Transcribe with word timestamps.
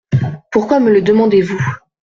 Pourquoi 0.51 0.79
me 0.79 0.89
le 0.89 1.03
demandez-vous? 1.03 1.55